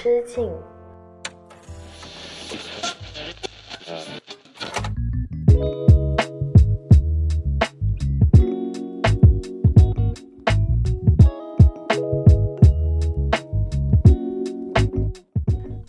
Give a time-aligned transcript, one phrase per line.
[0.00, 0.48] 之境。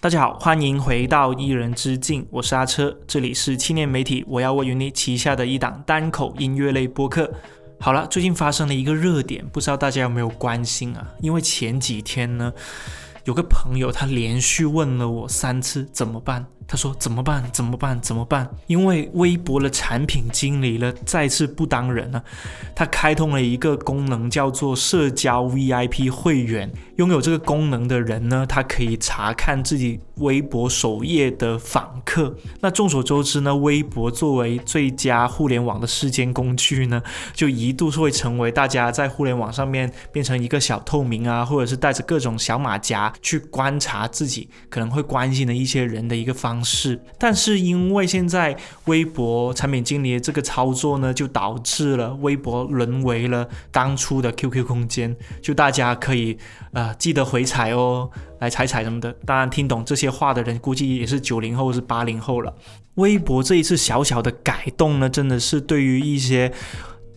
[0.02, 7.32] 大家好，欢迎回到一人之境，我是阿车，这里是青年媒体我要我与你旗下的一档单口音乐类播客。
[7.80, 11.14] 好了，最近发生了一个热点，不知道大家有没有关心啊？
[11.22, 12.52] 因为前几天呢，
[13.26, 16.46] 有个朋友他连续问了我三次怎么办。
[16.72, 17.44] 他说怎么办？
[17.52, 18.00] 怎么办？
[18.00, 18.48] 怎么办？
[18.68, 22.24] 因为微博的产品经理了再次不当人了。
[22.76, 26.72] 他开通了一个功能，叫做社交 VIP 会员。
[26.98, 32.36] 拥有这个功能的人呢，他可以查看自己微博首页的访客。
[32.60, 37.02] 那众所周知呢，微博作为最佳互联网的事件工具呢，
[37.34, 46.64] 就一度是会成为大家在互联网上面变成一个小透明啊，或者是带着各种小马甲去观察自己可能会关心的一些人的一个方。
[46.64, 56.38] 式，但是因为现在微博产品经理的这个操作呢，就导致了微博沦为了当初的 QQ 空间，就大家可以
[56.74, 59.12] 呃记得回踩哦，来踩踩什么的。
[59.26, 62.54] 当然，听懂这些话的人估计也是九零后是八零后了。
[62.96, 66.52] 微博这一次小小的改动呢，真的是对于一些。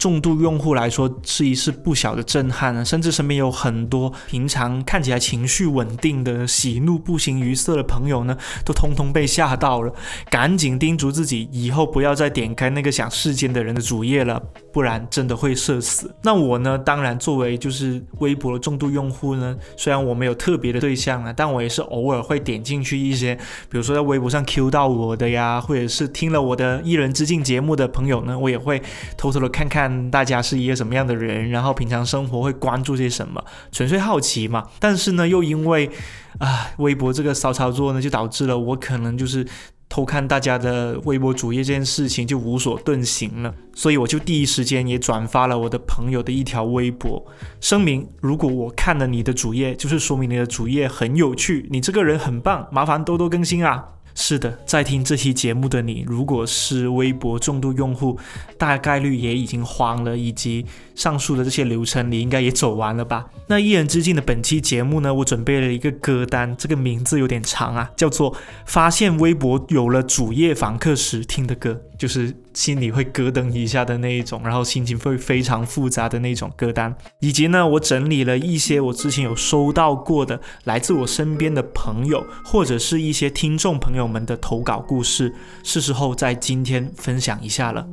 [0.03, 9.95] 重度用户来说是一次不小的震撼啊，甚至身边有很多平常看起来情绪稳定的喜怒不形于色的朋友呢，都通通被吓到了，
[10.29, 16.13] 赶紧叮嘱自己以后不要再点开那个想世间的人的主页了，不然真的会社死。
[16.25, 23.37] 那我呢，当然作为就是微博的重度用户呢，虽然我没有特别的对象啊，但我也是偶尔会点进去一些，
[23.71, 28.83] 比如说在微博上 Q 到我的呀，或者是听了我的一人之境节目的朋友呢，我也会
[29.17, 29.92] 偷偷的看看。
[30.11, 31.51] 大家是一个什么样的人？
[31.51, 33.43] 然后平常生活会关注些什么？
[33.71, 34.67] 纯粹好奇嘛。
[34.79, 35.91] 但是呢，又因为
[36.39, 39.47] 啊，微博这个骚操作呢，就导致了我可能就是
[39.89, 43.55] 偷看大家的微博主页这件事情就无所遁形了。
[43.75, 47.25] 所以我就第一时间也转发了我的朋友的一条微博，
[47.61, 53.85] 声明：如果我看了你的主页，就是说明你的主页很有趣，你这个人很棒，麻烦多多更新啊。
[54.15, 58.19] 是的，在听这期节目的你，如果是微博重度用户，
[58.59, 63.27] 大概率也已经慌了，以及上述的这些流程，你应该也走完了吧？
[63.47, 68.33] 那一人之境的本期节目呢，我准备了一个歌单，这个名字有点长啊，叫做
[68.67, 84.03] 《发现微博有了主页访客时听的歌》，就是心里会咯噔一下的那一种，然后心情会非常复杂的那种歌单，以及呢，我整理了一些我之前有收到过的来自我身边的朋友，或者是一些听众朋友。
[84.13, 85.33] 们的投稿故事
[85.63, 87.87] 是时候在今天分享一下了。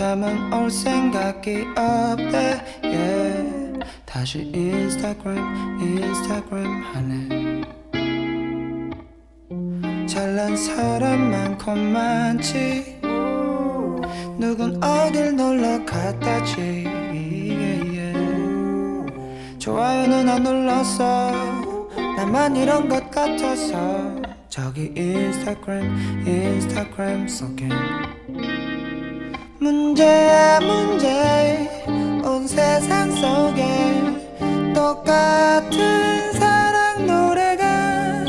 [0.00, 2.64] 잠은 올 생각이 없대.
[2.82, 3.80] Yeah.
[4.06, 7.60] 다시 인스타그램 인스타그램 하네.
[10.06, 12.98] 잘난 사람 많고 많지.
[14.38, 16.86] 누군 어딜 놀러 갔다지.
[16.86, 19.58] Yeah, yeah.
[19.58, 21.30] 좋아요는 안 눌렀어
[22.16, 24.18] 나만 이런 것 같아서.
[24.48, 28.19] 저기 인스타그램 인스타그램 속엔.
[29.60, 31.68] 문제야 문제
[32.24, 38.24] 온 세상 속에 똑같은 사랑 노래가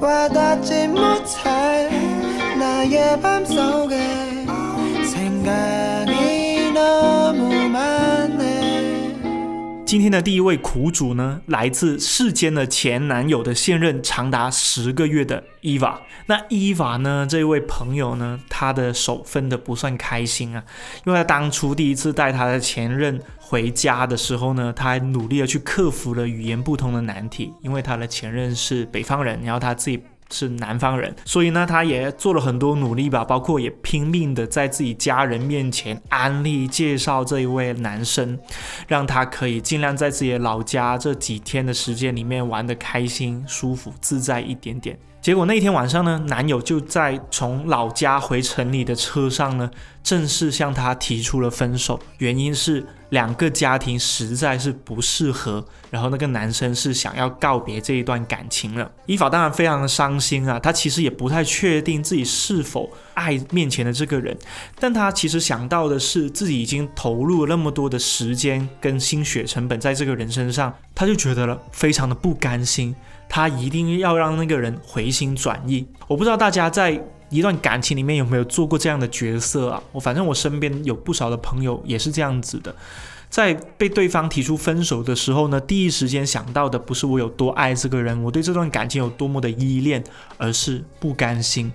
[0.00, 1.90] 와닿지 못할
[2.56, 3.98] 나의 밤 속에.
[5.12, 8.13] 생각이 너무 많아.
[9.94, 16.00] 今天的第一位苦主呢，来自世间的前男友的现任长达十个月的伊娃。
[16.26, 20.64] 那伊娃呢，这位朋友呢，他的手分的不算开心啊，
[21.06, 30.02] 因为他当初第一次带他的前任回家的时候呢，他还努力的去克服了语言不通的难题，因为他的前任是北方人，然后他自己。
[30.30, 38.38] 是南方人，所以呢，他也做了很多努力吧，包括也拼命的在自己家人面前安利介绍这一位男生，
[38.88, 44.98] 让他可以尽量在自己的老家这几天的时间里面玩的开心、舒服、自在一点点。
[45.20, 49.70] 结果那天晚上呢，男友就在从老家回城里的车上呢，
[50.02, 51.98] 正式向她提出了分手。
[52.18, 52.84] 原因是
[53.14, 58.90] 两个家庭实在是不适合，然后那个男生是想要告别这一段感情了。
[59.06, 64.36] 伊法当然非常的伤心啊，他其实也不太确定自己是否爱面前的这个人，
[64.80, 72.94] 但他其实想到的是自己已经投入了那么多的时间跟心血成本在这个人身上，他就觉得了非常的不甘心。
[73.26, 75.86] 他一定要让那个人回心转意。
[76.06, 79.82] 我不知道大家在一段感情里面有没有做过这样的角色啊？
[79.92, 82.74] 我反正我身边有不少的朋友也是这样子的，
[83.28, 90.04] 在被对方提出分手的时候呢，第一时间想到的不是我有多爱这个人，我对这段感情有多么的依恋，
[90.38, 91.72] 而是不甘心。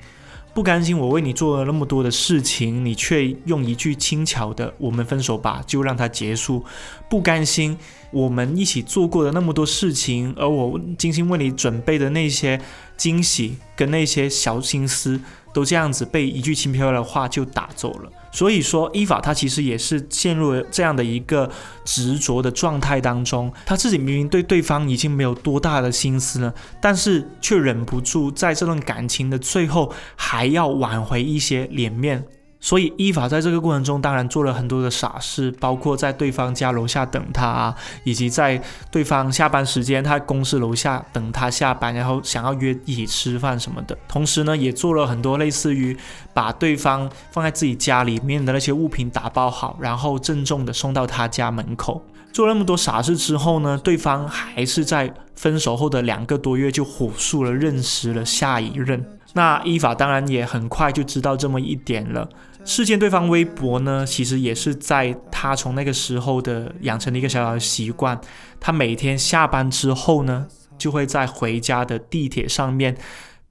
[0.52, 6.66] 不甘心，我为你做了那么多的事情，你却用一句轻巧的“我们分手吧”就让它结束。
[7.08, 7.78] 不甘心，
[8.12, 12.60] 我们一起做过的那么多事情，而我精心为你准备的那些
[12.98, 15.22] 惊喜跟那些小心思，
[15.54, 18.12] 都这样子被一句轻飘飘的话就打走了。
[18.32, 21.50] 所以说，伊法他其实也是陷入了这样的一个
[21.84, 23.52] 执着的状态当中。
[23.66, 32.24] 他自己明明对对方已经没有多大的心思了，但是却忍不住在这段感情的最后还要挽回一些脸面。
[32.62, 38.62] 所以伊法在这个过程中，当然做了很多的傻事，包括在对方家楼下等他，啊以及在
[38.92, 43.98] 对方下班时间，他公司楼下等他下班，然后想要约一起吃饭什么的。
[44.08, 45.98] 同时呢，也做了很多类似于
[46.34, 52.04] 把对方放在自己家里面的那些物品打包好，然后郑重的送到他家门口。
[52.32, 59.04] 做那么多傻事之后呢，对方还是在分手后的两个多月就火速了认识了下一任。
[59.34, 62.28] 那伊法当然也很快就知道这么一点了。
[62.66, 68.20] 事件对方微博呢，其实也是在他从那个时候的养成的一个小小的习惯。
[68.60, 70.48] 他每天下班之后呢，
[70.78, 72.96] 就会在回家的地铁上面，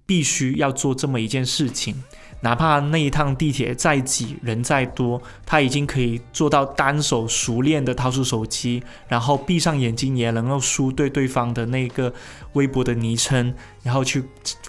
[0.06, 2.02] 必须要做这么一件事情。
[2.40, 12.14] 哪怕那一趟地铁再挤，人再多，他已经可以做到单手熟练的掏出手机，然后闭上眼睛也能够输对对方的那个
[12.52, 13.52] 微博的昵称，
[13.82, 14.22] 然后去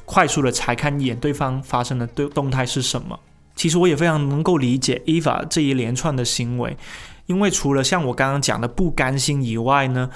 [0.05, 3.19] 快速的查看一眼对方发生的动动态是什么。
[3.59, 6.77] 其实我也非常能够理解 Eva 这一连串的行为。
[7.25, 10.09] 因为除了像我刚刚讲的不甘心以外呢，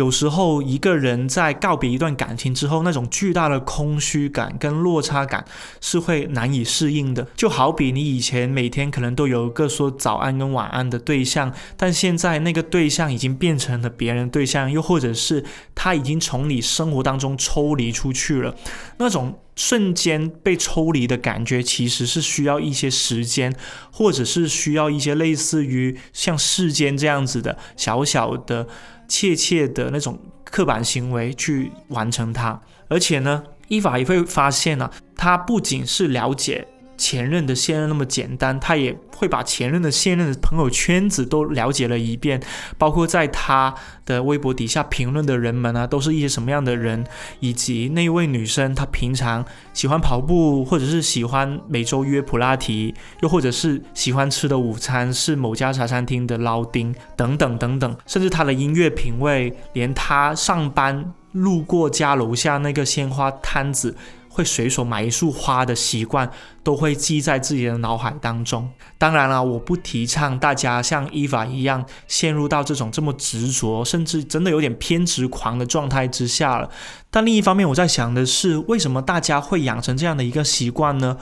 [0.00, 5.44] 有时候一个人在告别一段感情之后，那种巨大的空虚感跟落差感
[5.78, 7.26] 是会难以适应的。
[7.36, 15.44] 就好比你以前每天可能都有一个说早安跟晚安的对象，但现在那个对象已经变成了别人对象，又或者是
[15.74, 18.56] 他已经从你生活当中抽离出去了，
[18.96, 19.38] 那种。
[19.56, 23.54] 瞬间被抽离的感觉，其实是需要一些时间，
[23.92, 28.66] 或者是需要一些类似于像世间这样子的小小的、
[29.10, 32.58] 切切的那种刻板行为去完成它。
[32.88, 36.66] 而且呢，依法也会发现呢，他不仅是了解。
[37.00, 42.38] 前任的现任那么简单，他也会把前任的现任的朋友圈子都了解了一遍，
[42.76, 43.74] 包括在他
[44.04, 47.02] 的微博底下评论的人们啊，都是一些什么样的人，
[47.40, 49.42] 以及那位女生她平常
[49.72, 63.96] 喜欢跑步，或者是喜欢每周约普拉提，又或者是喜欢吃的午餐是某家茶餐厅的捞丁等等等等，甚至他的音乐品味，连他上班路过家楼下那个鲜花摊子。
[64.32, 66.30] 会随手买一束花的习惯，
[66.62, 68.70] 都会记在自己的脑海当中。
[68.96, 76.70] 当然了，我不提倡大家像伊娃一样陷入到这种这么执着，甚至真的有点偏执狂的状态之下了。
[77.10, 81.16] 但另一方面，我在想的是，为什么大家会养成这样的一个习惯呢？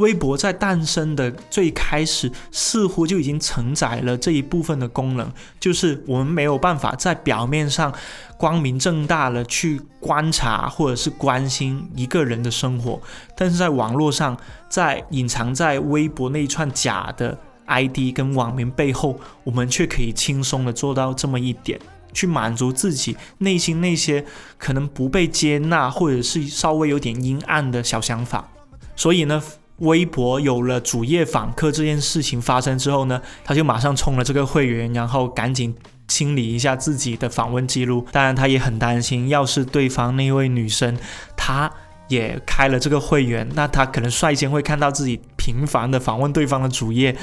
[0.00, 5.30] 微博在诞生的最开始，似乎就已经承载了这一部分的功能，
[5.60, 7.94] 就是我们没有办法在表面上
[8.38, 12.98] 光明正大的去观察或者是关心一个人的生活，
[13.36, 14.34] 但是在网络上，
[14.70, 21.78] 在隐藏在微博那一串假的 ID 跟网名背后，我们却可以轻松的做到这么一点，
[22.14, 24.24] 去满足自己内心那些
[24.56, 28.48] 可能不被接纳或者是稍微有点阴暗的小想法，
[28.96, 29.42] 所以呢。
[29.80, 35.74] 微博有了主页访客这件事情发生之后呢，他就马上充了这个会员，然后赶紧
[36.06, 38.06] 清理一下自己的访问记录。
[38.12, 40.96] 当然，他也很担心，要是对方那位女生，
[41.36, 41.70] 她
[42.08, 47.16] 也开了这个会员，那她可能率先会看到自己频繁的访问对方的主页，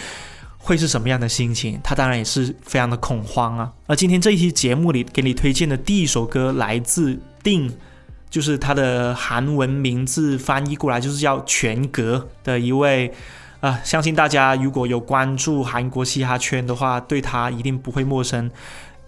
[0.58, 1.80] 会是什么样的心情？
[1.84, 3.72] 他当然也是非常的恐慌啊。
[3.86, 7.72] 而今天这一期节目里给你推荐的第一首歌来自定。
[8.30, 13.14] 就是他的韩文名字翻译过来就是叫全格的一位，
[13.62, 18.52] 啊，相信大家如果有关注韩国嘻哈圈的话，对他一定不会陌生。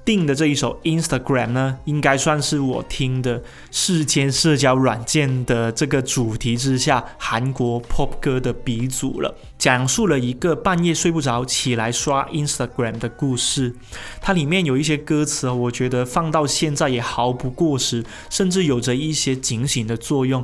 [0.10, 9.36] 定的这一首 Instagram 呢，应该算是我听的世间社交软件的这个主题之下韩国 pop 歌的鼻祖了。
[9.60, 13.76] 讲述了一个半夜睡不着起来刷 Instagram 的故事。
[14.20, 20.44] 它里面有一些歌词我觉得放到现在也毫不过时，甚至有着一些警醒的作用。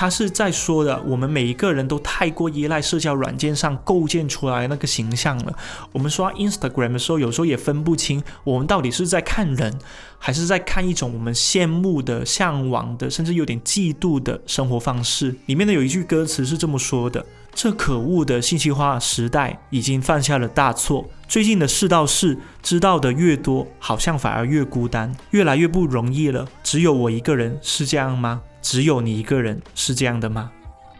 [0.00, 5.54] 他是在说的，我们每一个人都太过依赖社交软件上构建出来那个形象了。
[5.92, 9.78] 我们刷 Instagram 的时候，有时候也分不清我们到底是在看人，
[10.18, 15.36] 还是在看一种我们羡慕的、向往的，甚至有点嫉妒的生活方式。
[15.44, 21.10] 里面的有一句歌词是这么说的：“这可恶的信息化时代已经犯下了大错。
[21.28, 26.48] 最近的世道是，知道的越多，好像反而越孤单，越来越不容易了。
[26.62, 30.50] 只有我一个人是这样吗？”只有你一个人是这样的吗？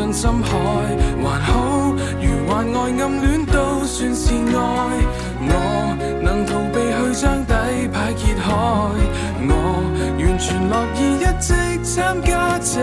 [0.07, 0.49] 进深海。
[1.21, 4.57] 还好，如幻爱暗恋都算是爱。
[5.41, 5.51] 我
[6.23, 7.53] 能逃避去将底
[7.91, 8.45] 牌揭开。
[9.43, 9.51] 我
[10.17, 12.79] 完全乐意一直参加这。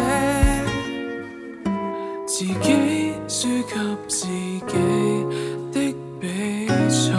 [2.27, 3.75] 自己输给
[4.07, 4.75] 自己
[5.73, 7.13] 的比赛。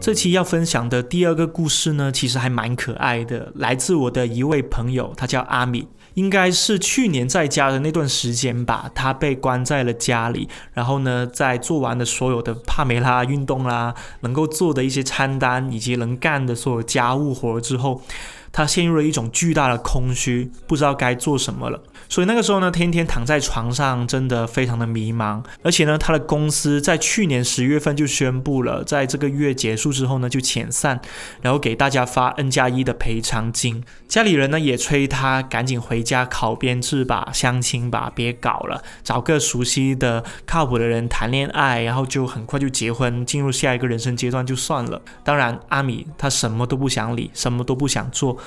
[0.00, 5.86] 这期要分享的第二个故事呢，其实还蛮可爱的，来自我的一位朋友，他叫阿米，
[6.18, 18.02] 应该是去年在家的那段时间吧，他被关在了家里，然后呢，在做完了所有的帕梅拉运动啦，能够做的一些餐单以及能干的所有家务活之后。
[18.50, 21.80] 他陷入了一种巨大的空虚，不知道该做什么了。
[22.08, 25.42] 所以那个时候呢，天天躺在床上，真的非常的迷茫。
[25.62, 31.00] 而且呢，他的公司在去年十月份就宣布了，在这个月结束之后呢，就遣散，
[31.42, 33.84] 然后给大家发 N 加一的赔偿金。
[34.08, 45.02] 家里人呢也催他赶紧回家考编制吧，相亲吧，别搞了，找个熟悉的、靠谱的人谈恋爱，然后就很快就结婚，进入下一个人生阶段就算了。
[45.22, 48.38] 当然，阿米他什么都不想理，什么都不想做。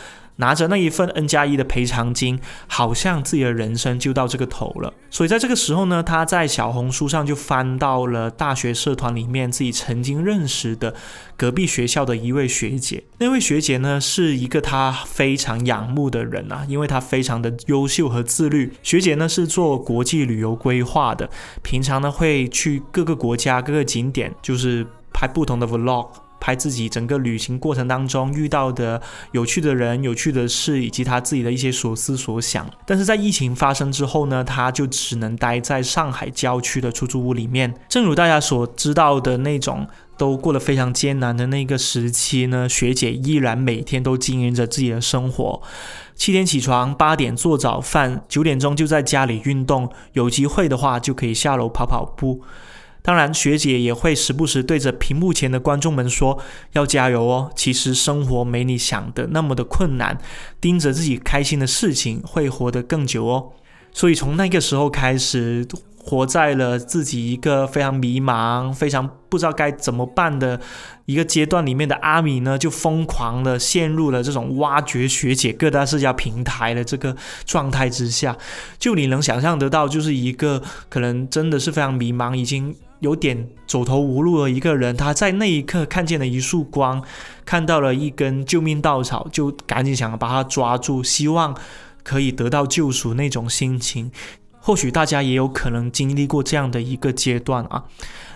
[0.41, 4.91] 拿着那一份 N 加一的赔偿金，好像自己的人生就到这个头了。
[5.11, 10.95] 所以在这个时候呢，他在小红书上就翻到了大学社团里面自己曾经认识的
[11.37, 13.03] 隔壁学校的一位学姐。
[13.19, 18.73] 那位学姐呢，是一个他非常仰慕的人啊，因为她非常的优秀和自律。
[18.81, 21.29] 学姐呢是做国际旅游规划的，
[21.61, 26.07] 平常呢会去各个国家各个景点，就是拍不同的 vlog。
[26.41, 32.69] 拍自己整个旅行过程当中遇到的有趣的人、有趣的事，以及他自己的一些所思所想。
[32.85, 37.73] 但是在疫情发生之后呢，他就只能待在上海郊区的出租屋里面。
[37.87, 45.61] 正如大家所知道的那种，都过得非常艰难的那个时期呢，学姐依然每天都经营着自己的生活。
[46.15, 52.41] 七点起床，八点做早饭，九点钟就在家里运动，有机会的话就可以下楼跑跑步。
[53.01, 56.39] 当然，学姐也会时不时对着屏幕前的观众们说
[56.73, 57.51] ：“要加油哦！
[57.55, 60.17] 其实生活没你想的那么的困难，
[60.59, 63.53] 盯着自己开心的事情会活得更久哦。”
[63.93, 65.67] 所以从那个时候开始。
[66.03, 70.59] 活在了自己一个非常迷茫、非常不知道该怎么办的
[71.05, 77.15] 一个阶段里面的阿米呢，就疯狂的陷入了这种挖掘学姐各大社交平台的这个
[77.45, 78.35] 状态之下。
[78.79, 87.03] 就你能想象得到，就是一个可能真的是非常迷茫、已经有点走投无路的一个人，他在那一刻看见了一束光，
[87.43, 91.55] 看到了一根救命稻草，就赶紧想把它抓住，希望
[92.03, 94.11] 可以得到救赎那种心情。
[94.59, 97.85] 或许大家也有可能经历过这样的一个阶段啊。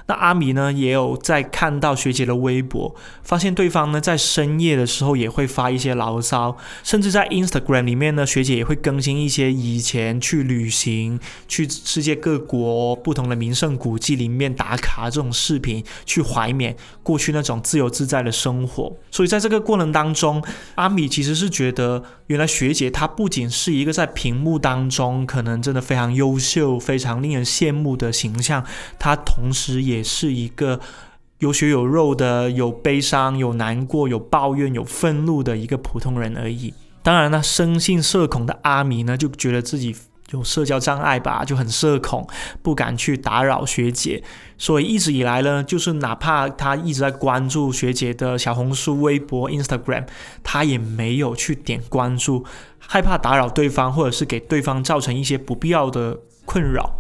[0.08, 18.96] 那阿米呢，也有在看到学姐的微博，发现对方呢在深夜的时候也会发一些牢骚，甚至在 Instagram 里面呢，学姐也会更新一些以前去旅行、去世界各国不同的名胜古迹里面打卡这种视频，去怀缅过去那种自由自在的生活。
[19.10, 20.44] 所以在这个过程当中，
[20.76, 28.64] 阿米其实是觉得，原来学姐她不仅是一个在屏幕当中可能真的非常优秀、非常令人羡慕的形象，
[29.00, 30.80] 她同时也也是一个
[31.40, 36.74] 有血有肉的，有悲伤、有难过、有抱怨、有愤怒的一个普通人而已。
[37.02, 39.96] 当然呢，生性社恐的阿米呢，就觉得自己
[40.32, 42.28] 有社交障碍吧，就很社恐，
[42.64, 44.24] 不敢去打扰学姐。
[44.58, 50.08] 所以一直以来呢，就是哪怕他一直在关注学姐的小红书、微博、Instagram，
[50.44, 52.44] 他也没有去点关注，
[52.80, 56.96] 害怕打扰对方，或者是给对方造成一些不必要的困扰。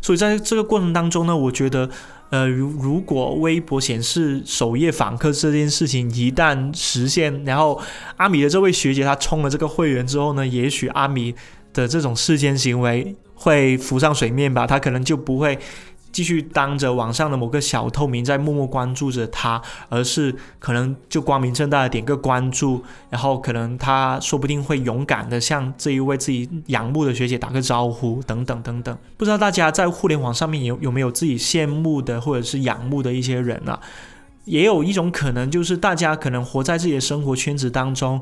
[0.00, 1.90] 所以在这个过程当中呢，我觉得，
[2.30, 7.80] 呃，如如果微博显示首页访客这件事情一旦实现，然后
[8.16, 11.34] 阿米的这位学姐她充了这个会员之后呢，也许阿米
[11.72, 15.58] 的这种事件行为会浮上水面吧，她可能就不会。
[16.18, 28.98] 继续当着网上的某个小透明在默默关注着他，而是可能就光明正大的点个关注，然后可能他说不定会勇敢的向这一位自己仰慕的学姐打个招呼，等等等等。
[29.16, 33.78] 不知道大家在互联网上面有有没有自己羡慕的或者是仰慕的一些人啊？
[34.44, 38.20] 也有一种可能就是大家可能活在自己的生活圈子当中。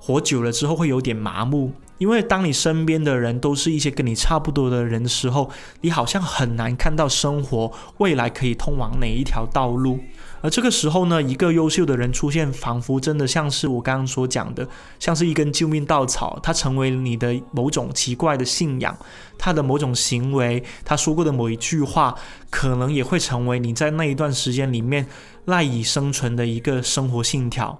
[0.00, 5.50] 活久了之后会有点麻木，因为当你身边的人都是一些跟你差不多的人的时候，
[5.80, 9.98] 你好像很难看到生活未来可以通往哪一条道路。
[10.40, 14.68] 而这个时候呢，一个优秀的人出现，仿佛真的像是我刚刚所讲的，
[15.00, 18.96] 像是一根救命稻草，他成为你的某种奇怪的信仰，
[19.36, 22.14] 他的某种行为，他说过的某一句话，
[22.50, 25.04] 可能也会成为你在那一段时间里面
[25.46, 27.76] 赖以生存的一个生活信条。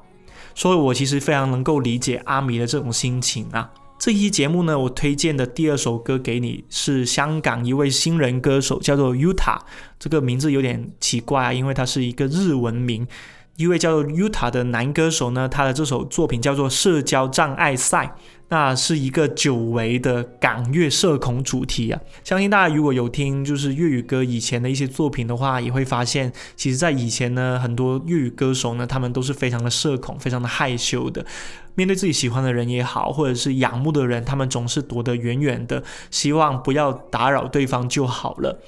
[0.56, 3.70] 所以，我其实非常能够理解阿米的这种心情啊。
[3.98, 9.58] 这期节目呢，我推荐的第二首歌给你是香港一位新人歌手，叫做 Yuta。
[9.98, 13.06] 这个名字有点奇怪啊，因为它是一个日文名。
[13.56, 18.14] 一位叫做 Yuta 的男歌手呢，他的这首作品叫做《社交障碍赛》。
[18.50, 22.00] 那是一个久违的港乐社恐主题啊！
[22.24, 31.24] 相信大家如果有听就是粤语歌以前的一些作品的话，也会发现，其实，在以前呢，很多粤语歌手呢，他们都是非常的社恐、非常的害羞的。
[31.74, 38.60] 面对自己喜欢的人也好，或者是仰慕的人，他们总是躲得远远的，希望不要打扰对方就好了。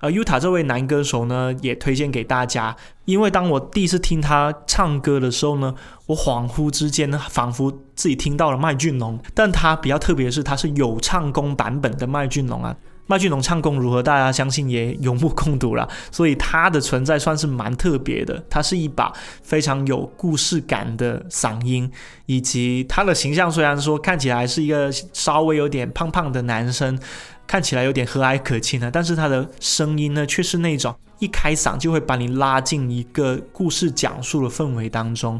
[0.00, 5.74] 而 Uta 这位男歌手呢，也推荐给大家，因为当我第一次听他唱歌的时候呢，
[6.06, 9.18] 我恍惚之间呢，仿佛自己听到了麦浚龙。
[9.34, 12.76] 但他比较特别的是，他是有唱功版本的麦浚龙啊。
[13.06, 15.88] 麦浚龙唱功如何，大家相信也有目共睹了。
[16.10, 18.42] 所以他的存在算是蛮特别的。
[18.48, 19.12] 他是一把
[19.42, 21.90] 非常有故事感的嗓音，
[22.26, 26.98] 以及他的形象虽然说看起来是一个稍微有点胖胖的男生。
[27.46, 35.38] 看起来有点和蔼可亲的，但是他的声音呢，却是那种一开嗓就会把你拉进一个故事讲述的氛围当中。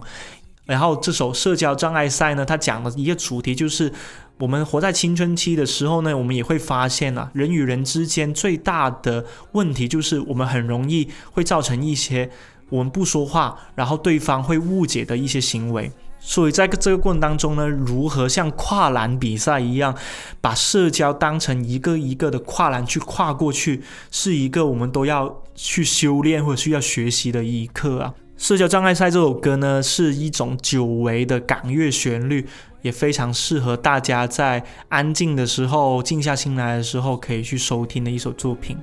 [0.67, 3.93] 然后这首社交障碍赛呢，它讲的一个主题就是，
[4.39, 12.31] 我们活在青春期的时候呢，我们也会发现啊，人与人之间最大的问题就是我们很容易会造成一些
[12.71, 15.93] 我们不说话，然后对方会误解的一些行为。
[16.19, 19.95] 所以在这个过程当中呢，如何像跨栏比赛一样，
[20.41, 28.15] 把社交当成一个一个的跨栏去跨过去，是一个我们都要去修炼或者需要学习的一课啊。
[28.37, 32.47] 社交障碍赛这首歌呢，是一种久违的港乐旋律，
[32.83, 38.77] 也非常适合大家在安静的时候、静下心来的时候可以去收听的一首作品。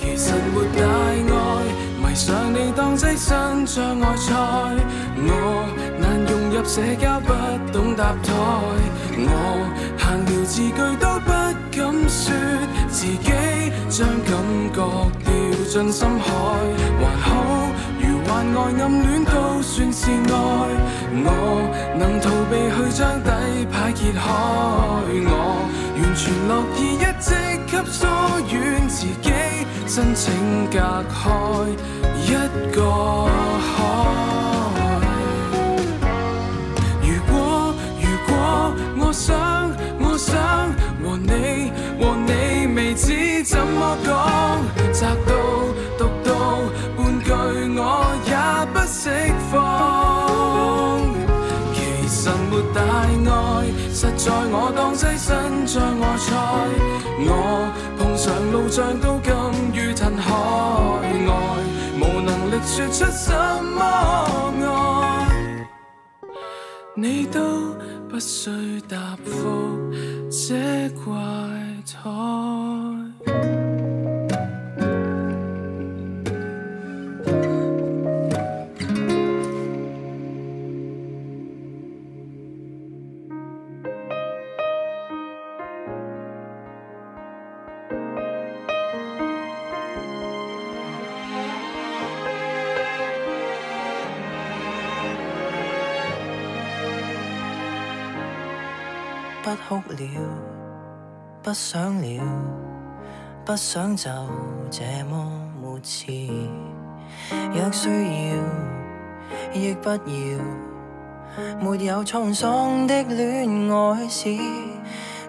[0.00, 0.32] 其实
[0.74, 1.14] 大爱，
[2.02, 4.16] 迷上你当障碍
[5.18, 5.66] 我
[6.50, 7.32] 入社交不
[7.72, 8.32] 懂搭台，
[9.18, 9.30] 我
[9.98, 11.30] 闲聊字句都不
[11.70, 12.34] 敢说，
[12.88, 13.30] 自己
[13.88, 14.34] 将感
[14.72, 14.76] 觉
[15.22, 15.30] 掉
[15.68, 16.24] 进深海。
[16.98, 17.70] 还好，
[18.26, 20.34] 如幻爱暗恋都算是爱，
[21.22, 21.30] 我
[21.96, 23.30] 能逃避去将底
[23.70, 24.20] 牌揭开，
[25.22, 25.30] 我
[25.94, 27.30] 完全乐意一直
[27.70, 28.04] 给疏
[28.52, 28.54] 远
[28.88, 29.30] 自己，
[29.86, 30.24] 真情
[30.72, 30.76] 隔
[31.08, 31.14] 开
[32.26, 32.34] 一
[32.74, 32.78] 个
[33.62, 33.70] 海。
[37.00, 37.32] 如果
[38.02, 38.34] 如果
[38.98, 39.24] 我想，
[40.00, 40.34] 我想
[41.00, 41.70] 和你，
[42.02, 43.04] 和你未知
[43.44, 44.10] 怎么讲，
[44.92, 45.32] 窄到
[49.06, 49.12] 释
[49.52, 51.00] 放。
[51.72, 56.34] 其实没大碍，实在我当跻身障碍赛，
[57.20, 57.30] 我。
[57.96, 59.32] 碰上路障都甘
[59.72, 60.26] 于褪海
[61.26, 61.30] 外，
[62.00, 63.32] 无能力说出什
[63.76, 63.80] 么
[64.60, 65.68] 爱，
[66.96, 67.38] 你都
[68.08, 69.78] 不需答复
[70.30, 71.04] 这怪
[71.86, 73.65] 胎。
[99.46, 100.08] 不哭了，
[101.40, 102.24] 不想了，
[103.44, 104.10] 不想就
[104.72, 106.10] 这么没刺。
[107.54, 114.36] 若需要，亦不要，没有沧桑的恋爱史，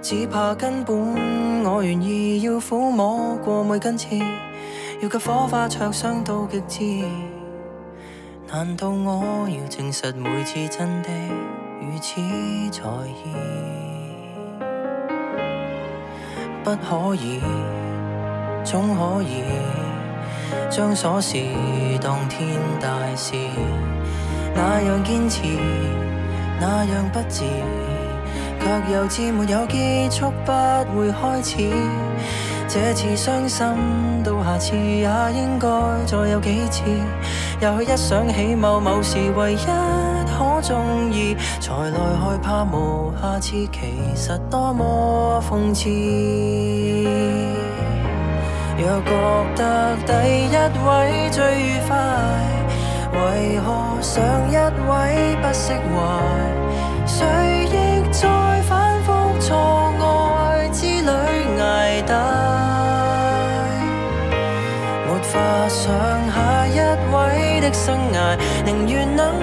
[0.01, 4.17] 只怕根本我愿意要抚摸过每根刺，
[4.99, 6.59] 要给火花灼伤到极
[7.01, 7.07] 致。
[8.51, 11.09] 难道我要证实每次真的
[11.79, 12.15] 如此
[12.71, 13.96] 在意？
[16.67, 17.39] 不可以，
[18.61, 19.41] 总可以
[20.69, 21.37] 将瑣事
[22.01, 23.35] 当天大事，
[24.53, 25.43] 那样坚持，
[26.59, 27.45] 那样不智，
[28.59, 30.51] 却又知没有结束，不
[30.99, 31.69] 会开始。
[32.67, 33.65] 这次伤心，
[34.21, 35.69] 到下次也应该
[36.05, 36.83] 再有几次。
[37.61, 39.57] 也许一想起某某是唯一
[40.37, 43.79] 可中意，才來害怕無下次，其
[44.15, 45.89] 實多麼諷刺。
[48.77, 49.11] 若覺
[49.55, 50.11] 得第
[50.53, 51.97] 一位最愉快，
[53.11, 55.97] 為何上一位不釋懷？
[57.07, 57.15] 誰
[57.65, 57.75] 亦
[58.11, 58.29] 在
[58.69, 59.07] 反覆
[59.41, 59.49] 錯
[60.03, 61.09] 愛之旅
[61.57, 62.13] 捱大，
[65.07, 65.33] 沒法
[65.67, 65.83] 想
[66.29, 66.79] 下一
[67.11, 69.33] 位的生涯，寧願能，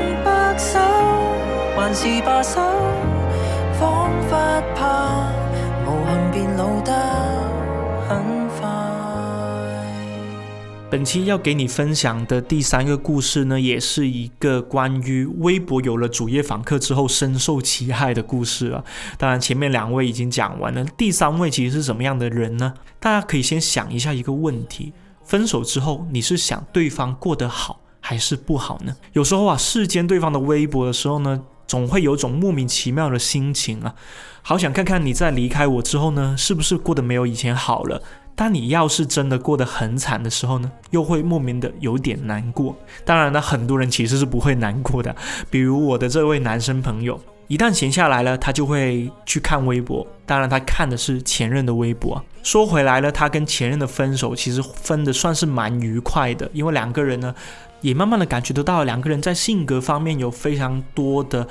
[1.95, 2.61] 還是罷手，
[3.79, 5.31] 彷彿怕
[5.87, 6.93] 無幸變老得
[8.09, 8.67] 很快。
[10.91, 18.83] 本期要给你分享的第三个故事呢，也是一个关于微博有了主页访客之后深受其害的故事啊。
[19.17, 22.75] 当然，前面两位已经讲完了，第三位其实是什么样的人呢？
[22.99, 28.97] 大家可以先想一下一个问题：分手之后，你是想对方过得好还是不好呢？
[29.13, 33.94] 有时候啊，视奸对方的微博的时候呢，总会有种莫名其妙的心情啊，
[34.42, 38.03] 好想看看你在离开我之后呢，是不是过得没有以前好了。
[38.37, 42.77] 但你要是真的过得很惨的时候呢，又会莫名的有点难过。
[43.05, 45.14] 当然呢，很多人其实是不会难过的。
[45.48, 50.05] 比如我的这位男生朋友，一旦闲下来了，他就会去看微博。
[50.27, 52.20] 当然，他看的是前任的微博。
[52.42, 57.33] 说回来了，他跟前任的分手其实分的算是蛮愉快的，因为两个人呢，
[57.85, 61.47] 也慢慢的感觉得到两个人在性格方面有非常多的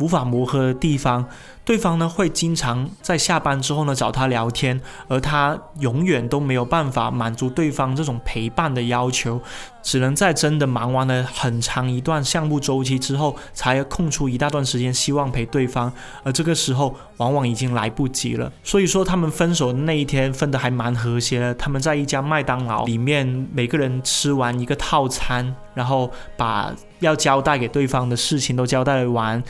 [0.00, 1.24] 无法磨合的地方。
[1.64, 9.40] 对方呢会经常在下班之后呢找他聊天，而他永远都没有办法满足对方这种陪伴的要求，
[9.88, 15.90] 只能在真的忙完了很长一段项目周期之后，才空出一大段时间希望陪对方，
[16.22, 18.52] 而这个时候往往已经来不及了。
[18.62, 26.70] 所以说他们分手的那一天分得还蛮和谐的，他们在一家麦当劳里面，每个人吃完一个套餐，然后把
[27.00, 29.42] 要交代给对方的事情都交代完。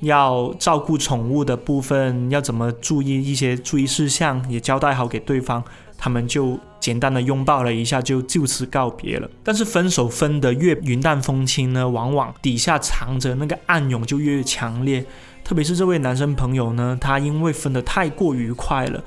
[0.00, 5.62] 要照顾宠物的部分，要怎么注意一些注意事项，也交代好给对方，
[5.96, 9.30] 他们就简单的拥抱了一下，就就此告别了。
[9.42, 15.02] 但是分手分得越云淡风轻呢，往往底下藏着那个暗涌就越强烈。
[15.42, 19.02] 特别是这位男生朋友呢，他因为分得太过愉快了，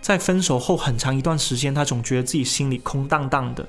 [0.00, 3.64] 在分手后很长一段时间，他总觉得自己心里空荡荡的，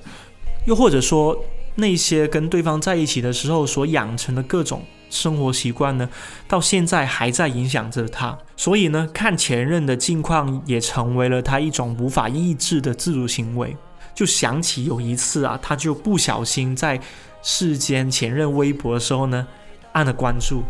[0.65, 1.38] 又或者说
[1.76, 4.84] 那些跟对方在一起的时候所养成的各种。
[5.10, 6.10] 生活习惯呢，
[6.48, 13.76] 到现在还在影响着他，所以呢，看前任的近况也成为了他一种无法抑制的自主行为。
[14.16, 16.98] 就想起有一次啊，他就不小心在
[17.44, 19.46] 世间前任微博的时候呢，
[19.92, 20.64] 按了关注。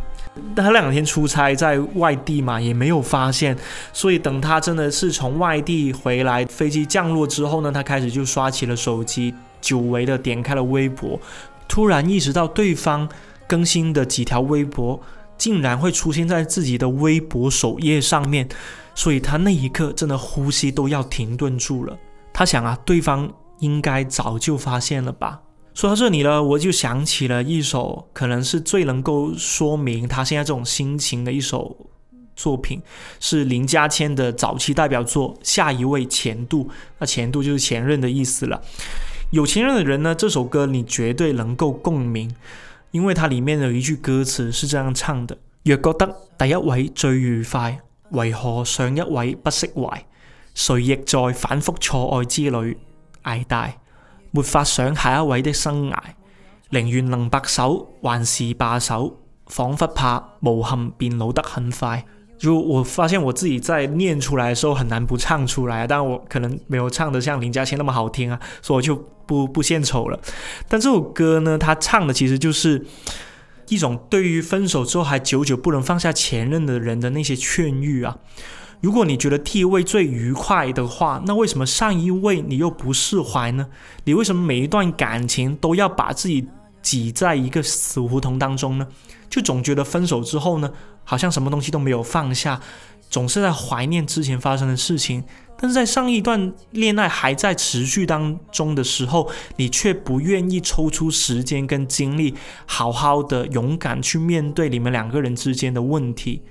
[0.56, 3.56] 他两天出差在外地嘛，也没有发现，
[3.94, 11.20] 所以等他真的是从外地回来，飞机降落之后呢，他开始就刷起了手机，久违的点开了微博，
[11.68, 13.08] 突然意识到对方。
[13.48, 14.98] 更新的几条微博
[15.38, 18.48] 竟然会出现在自己的微博首页上面，
[18.96, 21.98] 所以他那一刻真的呼吸都要停顿住了。
[22.32, 25.42] 他想啊，对方应该早就发现了吧。
[25.74, 31.76] 说到这里呢，我就想起了一首可能是最能够说明他现在这种心情的一首
[32.38, 32.82] 作品，
[33.20, 36.64] 是林家谦的早期代表作《下一位前度》。
[37.00, 38.62] 那前度就是前任的意思了。
[39.32, 42.36] 有情人的人呢，这首歌你绝对能够共鸣，
[42.92, 50.02] 因为它里面有一句歌詞是这样唱的：若覺得第一位最愉快，為何上一位不釋懷？
[50.54, 52.78] 誰亦在反覆錯愛之旅
[53.24, 53.74] 捱大，
[54.32, 55.98] 沒法想下一位的生涯。
[56.72, 59.18] 寧願能白首，還是罢手，
[59.48, 62.06] 仿佛怕無憾便老得很快。
[62.42, 68.96] 就我发现我自己在念出来的时候很难不唱出來，但我可能没有唱得像林嘉欣那么好听啊，所以我就
[69.28, 70.20] 不不献丑了。
[70.68, 72.84] 但这首歌呢，他唱的其实就是
[73.70, 78.18] 一种对于分手之后还久久不能放下前任的人的那些劝喻啊。
[78.82, 83.68] 如果你觉得第一位最愉快的话，那为什么上一位你又不释怀呢？
[84.06, 86.48] 你为什么每一段感情都要把自己
[86.82, 88.88] 挤在一个死胡同当中呢？
[89.30, 90.70] 就总觉得分手之后呢，
[91.04, 92.60] 好像什么东西都没有放下，
[93.10, 95.24] 总是在怀念之前发生的事情。
[95.58, 102.34] 但是在上一段恋爱还在持续当中的时候，你却不愿意抽出时间跟精力，
[102.66, 106.42] 好好的勇敢去面对你们两个人之间的问题。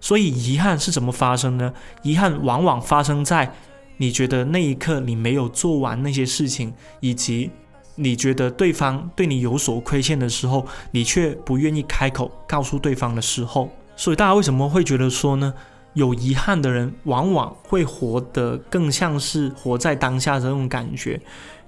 [0.00, 1.74] 所以遗憾是怎么发生呢？
[2.02, 3.52] 遗憾往往发生在
[3.96, 7.50] 你觉得那一刻你没有做完那些事情，以及。
[7.96, 15.52] 你觉得对方对你有所亏欠的时候，你却不愿意开口告诉对方的时候，所以大家为什么会觉得说呢？
[15.94, 21.18] 有遗憾的人往往会活得更像是活在当下的这种感觉，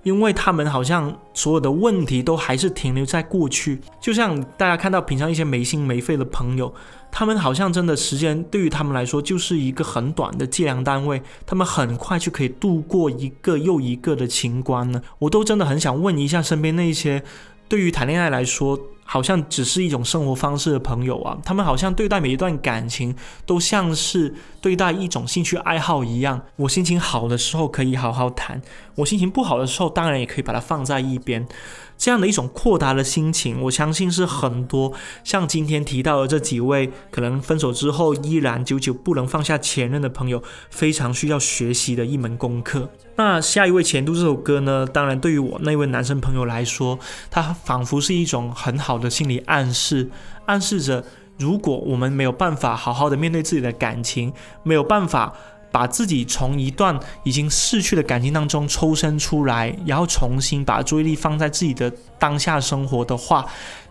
[0.02, 6.72] 因为他们好像所有的问题都还是停留在过去，就像大家看到平常一些没心没肺的朋友。
[7.10, 15.00] 他们好像真的时间对于他们来说就是一个很短的计量单位，他们很快就可以度过一个又一个的情关呢。
[15.18, 17.22] 我都真的很想问一下身边那些
[17.66, 18.78] 对于谈恋爱来说
[19.10, 23.16] 好像只是一种生活方式的朋友啊，他们好像对待每一段感情
[23.46, 26.42] 都像是对待一种兴趣爱好一样。
[26.56, 28.60] 我心情好的时候可以好好谈，
[28.96, 31.48] 我心情不好的时候当然也可以把它放在一边。
[31.98, 34.92] 这样的一种豁达的心情，我相信是很多
[35.24, 42.88] 像今天提到的这几位可能分手之后依然久久不能放下前任的朋友，非常需要学习的一门功课。
[43.16, 46.98] 那下一位前度这首歌呢，当然对于我那位男生朋友来说，
[47.30, 50.08] 它仿佛是一种很好的心理暗示，
[50.46, 51.04] 暗示着
[51.36, 54.32] 如果我们没有办法好好的面对自己的感情，
[54.62, 55.34] 没有办法。
[55.70, 63.46] 把自己从一段已经逝去的感情当中抽身出来，然后重新把注意力放在自己的当下生活的话，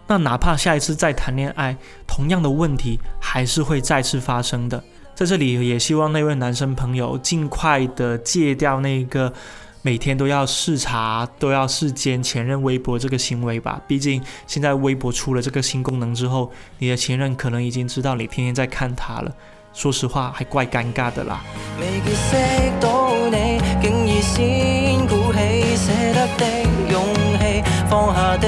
[0.07, 1.75] 那哪怕下一次再谈恋爱，
[2.07, 4.83] 同样的问题还是会再次发生的。
[5.13, 9.33] 在这里也希望那位男生朋友尽快的戒掉那个
[9.81, 13.81] 每天都要视察、都要视奸前任微博这个行为吧。
[13.87, 19.33] 毕竟现在微博出了这个新功能之后，你的前任可能已经知道你天天在看他了。
[19.77, 21.41] 說實話，還怪尷尬的啦。
[21.79, 22.35] 未結識
[22.81, 25.37] 到你，竟已先鼓起
[25.77, 25.85] 捨
[26.15, 26.43] 得的
[26.89, 28.47] 勇氣，放下的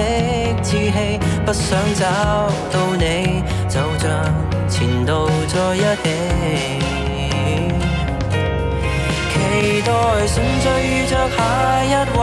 [0.63, 2.07] 志氣，不想找
[2.71, 4.09] 到你，就像
[4.67, 6.09] 前度在一起。
[9.31, 9.91] 期待
[10.25, 11.37] 順序遇着下
[11.83, 12.19] 一位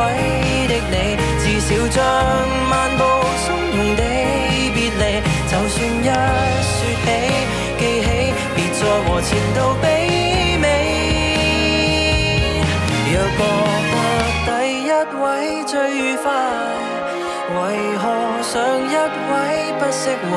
[0.67, 0.95] 的你，
[1.39, 2.03] 至少將
[2.69, 3.05] 漫步
[8.79, 9.85] 再和前度媲
[10.59, 10.65] 美，
[13.11, 13.41] 若覺
[13.93, 13.95] 得
[14.45, 14.51] 第
[14.85, 14.91] 一
[15.23, 15.25] 位
[15.65, 16.25] 最愉快，
[17.55, 17.57] 為
[17.97, 18.05] 何
[18.43, 18.95] 上一
[19.33, 19.35] 位
[19.79, 20.37] 不釋懷？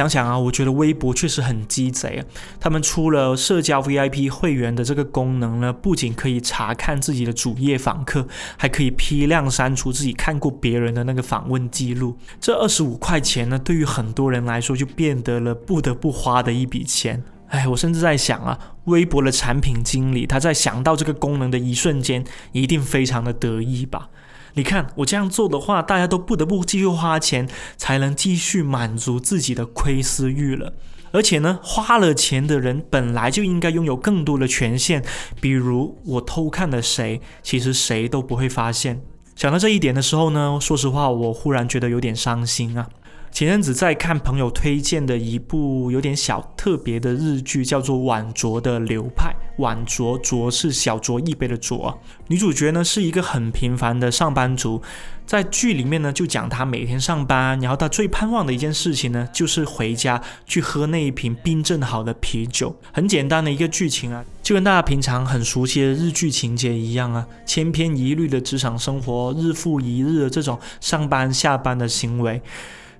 [0.00, 2.24] 想想啊，我觉得微博确实很鸡贼啊。
[2.58, 12.16] 他们出了社交 VIP 会员的这个功能呢，不仅可以查看自己的主页访客，还可以批量删除自己看过别人的那个访问记录。
[12.40, 17.22] 这二十五块钱呢，对于很多人来说就变得了不得不花的一笔钱。
[17.48, 24.08] 哎，我甚至在想啊，微博的产品经理他在想到这个功能的一瞬间，一定非常的得意吧。
[24.54, 30.72] 你看，我这样做的话，大家都不得不继续花钱，才能继续满足自己的窥私欲了。
[31.12, 35.04] 而且呢，花了钱的人本来就应该拥有更多的权限，
[35.40, 39.02] 比如我偷看了谁，其实谁都不会发现。
[39.34, 42.88] 想到这一点的时候呢，说实话，我忽然觉得有点伤心啊。
[43.32, 49.30] 前阵子在看朋友推荐的一部有点小特别的日剧，叫做《晚酌的流派》。
[49.62, 51.94] 晚酌酌是小酌一杯的酌。
[52.28, 54.82] 女主角呢是一个很平凡的上班族，
[55.26, 62.74] 在剧里面呢就讲她每天上班，然后她最盼望的一件事情呢就是回家去喝那一瓶冰镇好的啤酒。
[62.92, 72.42] 很简单的一个剧情啊，就跟大家平常很熟悉的日剧情节一样啊，千篇一律的职场生活，日复一日的这种上班下班的行为。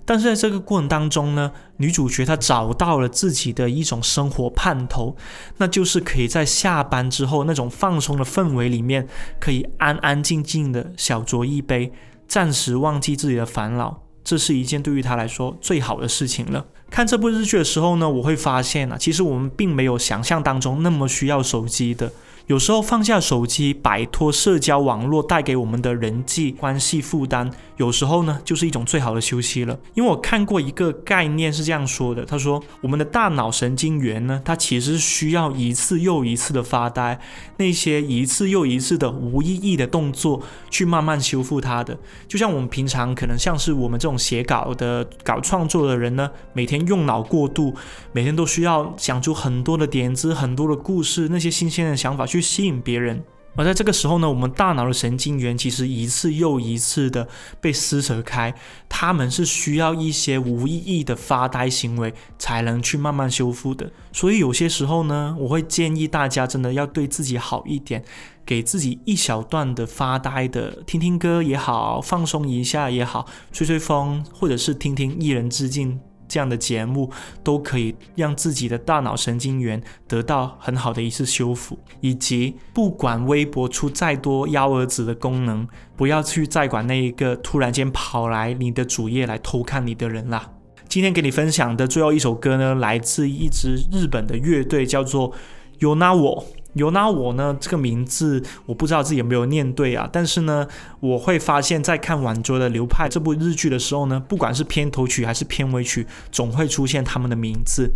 [0.04, 5.16] 但是在这个过程当中呢，女主角她找到了自己的一种生活盼头，
[5.58, 9.06] 那就是可以在下班之后那种放松的氛围里面，
[9.38, 11.92] 可以安安静静的小酌一杯，
[12.26, 16.66] 暂时忘记自己的烦恼，这是一件对于她来说最好的事情了。
[16.90, 22.10] 看这部日剧的时候呢，我会发现啊，其实我们并没有想象当中那么需要手机的。
[22.46, 29.78] 有时候放下手机，摆脱社交网络带给我们的人际关系负担，有时候呢就是一种最好的休息了。
[29.94, 37.20] 因为我看过一个概念是这样说的，他说我们的大脑神经元呢，它其实需要一次又一次的发呆，
[37.58, 41.96] 那些一次又一次的无意义的动作去慢慢修复它的。
[42.26, 47.72] 就像我们平常可能像是我们这种写稿的、搞创作的人呢，每天用脑过度，
[48.12, 52.39] 每天都需要想出很多的点子、很多的故事，那些新鲜的想法去。
[52.40, 53.22] 吸引别人，
[53.56, 57.28] 而在这个时候呢，我们大脑的神经元其实一次又一次的
[57.60, 58.54] 被撕扯开，
[58.88, 63.90] 他们是需要一些无意义的发呆行为才能去慢慢修复的。
[64.12, 68.04] 所以有些时候呢，我会建议大家真的要对自己好一点，
[68.46, 76.00] 给自己一小段的发呆的，听听歌也好，放松一下也好，吹吹风，或者是听听一人之境。
[76.30, 77.10] 这样的节目
[77.42, 85.66] 都可以让自己的大脑神经元得到很好的一次修复，以及不管微博出再多幺蛾子的功能，
[85.96, 90.52] 不要去再管那一个突然间跑来你的主页来偷看你的人啦。
[90.88, 95.32] 今天给你分享的最后一首歌呢，来自一支日本的乐队，叫做
[95.80, 96.44] Yonawo。
[96.74, 97.56] 有那我呢？
[97.60, 100.08] 这个名字我不知道自己有没有念对啊。
[100.12, 100.66] 但是呢，
[101.00, 107.90] 我会发现，在看《晚酌的流派》这部日剧的时候呢，不管是片头曲还是片尾曲，总会出现他们的名字。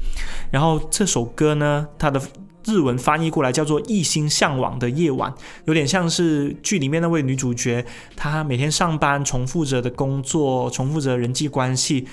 [0.50, 2.20] 然后这首歌呢，它的
[2.66, 5.30] 日文翻译过来叫做《一心向往的夜晚》，
[5.66, 7.84] 有点像是剧里面那位女主角，
[8.16, 12.06] 她每天上班重复着的工作，重复着人际关系，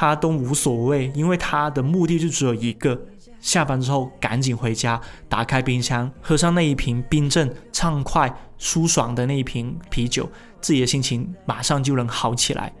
[0.00, 2.96] 他都无所谓，因为他的目的就只有一个。
[3.40, 10.30] 下班之后赶紧回家，打开冰箱，喝上那一瓶冰镇、畅快、舒爽的那一瓶啤酒，
[10.60, 12.72] 自己的心情马上就能好起来。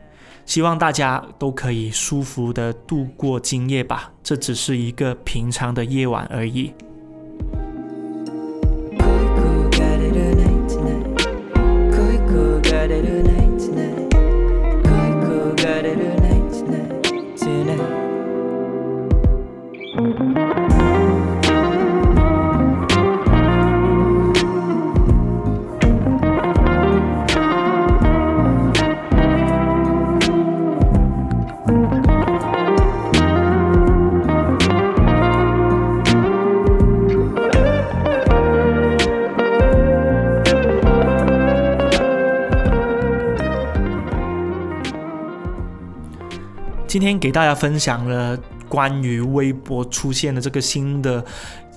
[0.46, 6.72] 希望大家都可以舒服的度过今夜吧，这只是一个平常的夜晚而已。
[46.98, 48.36] 今天给大家分享了
[48.68, 51.24] 关于微博出现的这个新的。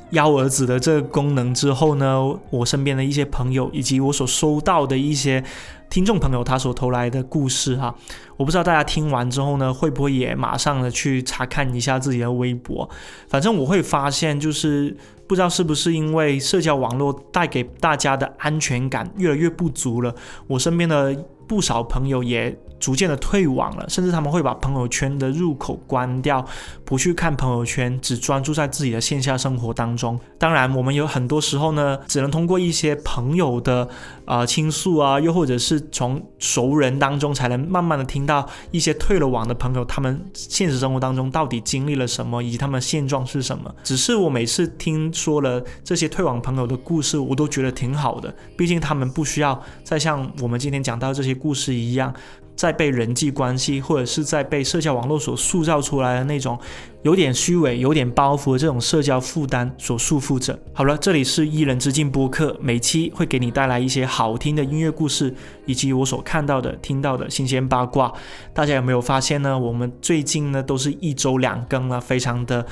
[0.10, 5.42] 幺儿子的这个功能之后呢，我身边的一些朋友以及我所收到的一些
[5.90, 7.96] 听众朋友他所投来的故事哈，
[8.36, 12.90] 我不知道大家听完之后呢，会不会也马上的去查看一下自己的微博？
[13.30, 14.94] 反正我会发现，就是
[15.28, 20.14] 不知道是不是因为社交网络带给大家的安全感越来越不足了，
[20.48, 21.16] 我身边的
[21.52, 22.58] 不少朋友也。
[22.82, 26.44] 逐渐的退网了，甚至他们会把朋友圈的入口关掉，
[26.84, 30.20] 不去看朋友圈，只专注在自己的线下生活当中。
[30.40, 33.88] 当然，我们有很多时候呢，只能通过一些朋友的
[34.26, 43.72] 啊倾诉啊，又或者是从熟人当中，才能慢慢的听到一些退了网的朋友，他们现实生活当中到底经历了什么，以及他们现状是什么。
[43.84, 52.14] 只是我每次听说了这些退网朋友的故事，我都觉得挺好的，毕竟他们不需要再像我们今天讲到这些故事一样。
[52.54, 56.60] 在被人际关系，或者是在被社交网络所塑造出来的那种
[57.02, 60.60] 有点虚伪、有点包袱的这种社交负担所束缚着。
[60.72, 65.34] 好了，这里是一人之境播客，每期会给你带来一些好听的音乐故事，
[65.66, 68.14] 以及我所看到的、听到的新鲜八卦。
[68.54, 69.58] 大家有没有发现呢？
[69.58, 72.64] 我们最近呢都是一周两更了，非常的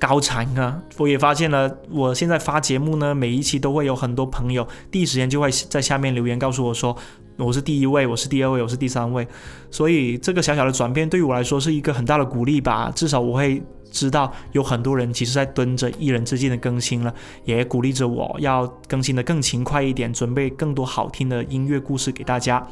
[0.00, 0.82] 高产啊！
[0.96, 6.96] 我也发现了，我现在发节目呢，每一期都会有很多朋友第一时间就会在下面留言告诉我说。
[7.36, 9.26] 我是第一位，我是第二位，我是第三位，
[9.70, 12.92] 所以这个小小的转变对于我来说是一个很大的鼓励吧。
[12.94, 17.14] 至少我会知道有很多人其实在蹲着一人之境的更新了，
[17.46, 22.62] 也鼓励着我要更新的更勤快一点，准备更多好听的音乐故事给大家。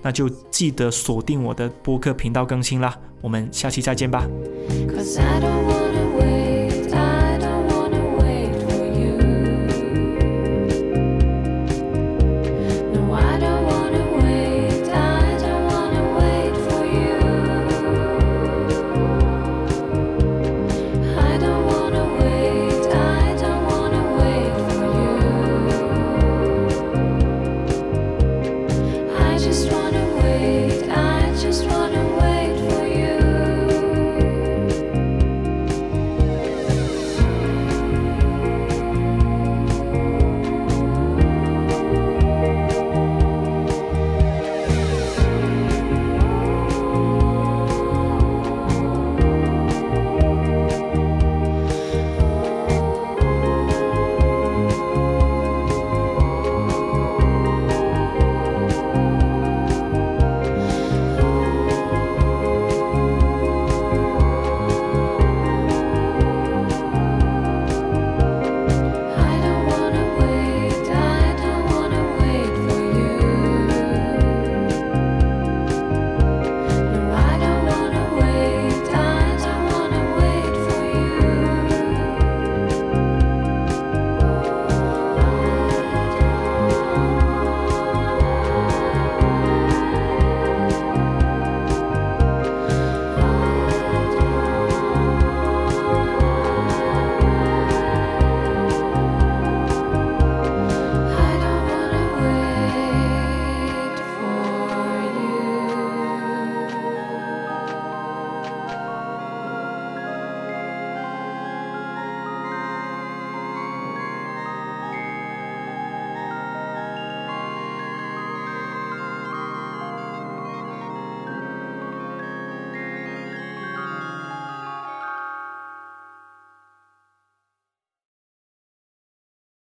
[0.00, 4.24] 那就记得锁定我的播客频道更新啦，我们下期再见吧。